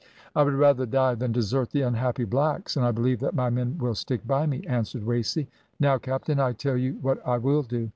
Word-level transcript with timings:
"`I 0.35 0.43
would 0.43 0.55
rather 0.55 0.87
die 0.87 1.13
than 1.13 1.31
desert 1.31 1.69
the 1.69 1.81
unhappy 1.83 2.23
blacks, 2.23 2.75
and 2.75 2.83
I 2.83 2.89
believe 2.91 3.19
that 3.19 3.35
my 3.35 3.51
men 3.51 3.77
will 3.77 3.93
stick 3.93 4.25
by 4.25 4.47
me,' 4.47 4.65
answered 4.65 5.03
Wasey. 5.05 5.47
`Now, 5.79 6.01
captain, 6.01 6.39
I'll 6.39 6.55
tell 6.55 6.75
you 6.75 6.97
what 7.03 7.21
I 7.23 7.37
will 7.37 7.61
do. 7.61 7.87